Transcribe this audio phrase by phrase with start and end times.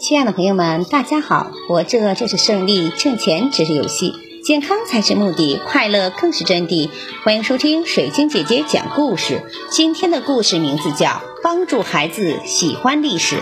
[0.00, 1.50] 亲爱的朋友们，大家好！
[1.66, 6.88] 活着就是胜利，挣钱只是游戏，健康才是目的，快乐更是真谛。
[7.24, 9.42] 欢迎收听水晶姐姐讲故事。
[9.72, 11.06] 今天的故事名字叫
[11.42, 13.36] 《帮助孩子喜欢历史》。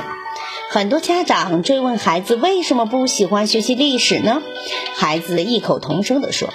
[0.70, 4.40] 很多家长追问孩子为什么不喜欢学习历史呢？
[4.94, 6.48] 孩子异口同声地说：“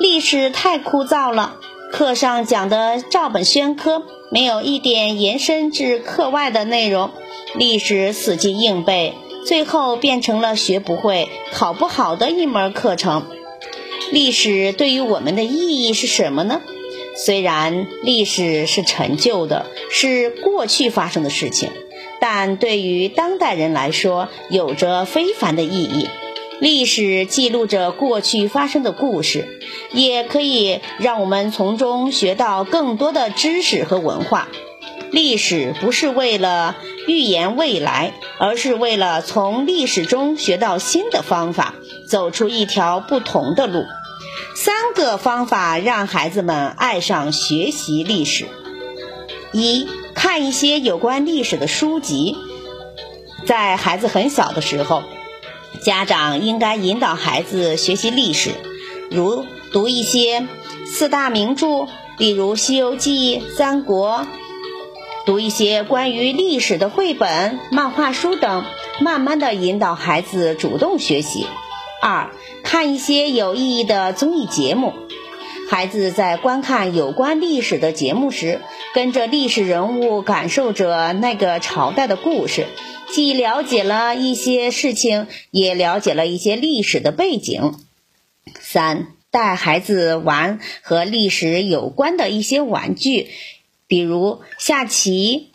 [0.00, 1.56] 历史太枯燥了，
[1.92, 7.10] 课上讲的照本宣科，没有一点延伸至课外的内容。
[7.54, 9.12] 历史死记硬背。”
[9.46, 13.26] 最后变成了学不会、考不好的一门课程。
[14.10, 16.60] 历史对于我们的意义是什么呢？
[17.14, 21.70] 虽然历史是陈旧的，是过去发生的事情，
[22.20, 26.08] 但对于当代人来说，有着非凡的意义。
[26.58, 29.60] 历史记录着过去发生的故事，
[29.92, 34.48] 也可以让我们从中学到更多的知识和文化。
[35.12, 36.74] 历史不是为了
[37.06, 41.74] 预言未来，而是为了从历史中学到新的方法，
[42.08, 43.84] 走出一条不同的路。
[44.56, 48.46] 三个方法让孩子们爱上学习历史：
[49.52, 52.34] 一、看一些有关历史的书籍。
[53.44, 55.02] 在孩子很小的时候，
[55.82, 58.52] 家长应该引导孩子学习历史，
[59.10, 60.46] 如读一些
[60.86, 64.20] 四大名著，例如《西游记》《三国》。
[65.24, 68.64] 读一些关于历史的绘本、漫画书等，
[69.00, 71.46] 慢慢的引导孩子主动学习。
[72.00, 72.32] 二，
[72.64, 74.92] 看一些有意义的综艺节目。
[75.70, 78.60] 孩子在观看有关历史的节目时，
[78.94, 82.66] 跟着历史人物，感受着那个朝代的故事，
[83.08, 87.74] 既了解了一些事情，也了解了一些历史的背景。
[88.60, 93.28] 三，带孩子玩和历史有关的一些玩具。
[93.92, 95.50] 比如下棋，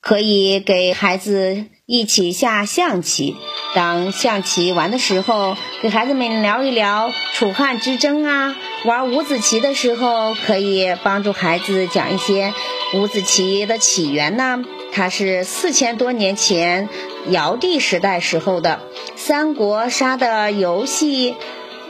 [0.00, 3.36] 可以给孩子一起下象棋。
[3.72, 8.56] 当象棋玩的时候，给孩子们聊一聊楚汉之争啊。
[8.84, 12.52] 玩五子棋的时候，可以帮助孩子讲一些
[12.94, 14.60] 五子棋的起源呢。
[14.90, 16.88] 它是四千多年前
[17.28, 18.80] 尧帝时代时候的
[19.14, 21.36] 三国杀的游戏。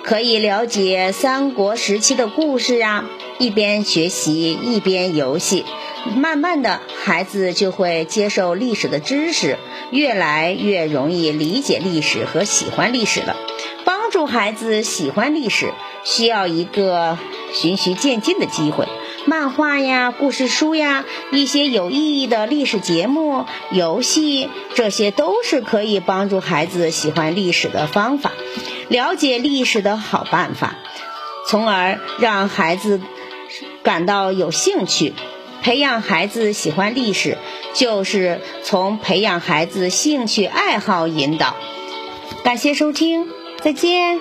[0.03, 3.09] 可以了解三国时期的故事啊，
[3.39, 5.65] 一边学习一边游戏，
[6.17, 9.59] 慢慢的孩子就会接受历史的知识，
[9.91, 13.37] 越来越容易理解历史和喜欢历史了。
[13.85, 15.73] 帮助孩子喜欢历史，
[16.05, 17.19] 需要一个
[17.53, 18.87] 循序渐进的机会。
[19.27, 28.33] 漫画呀、故事书呀、一些有意义的历史节目、游戏，这些都是可以帮助孩子喜欢历史的方法。
[28.89, 30.77] 了解历史的好办法，
[31.49, 33.01] 从而让孩子
[33.85, 35.13] 感到有兴趣，
[35.63, 37.37] 培养孩子喜欢历史，
[37.75, 41.55] 就是从培养孩子兴趣爱好引导。
[42.43, 43.29] 感谢收听，
[43.63, 44.19] 再见。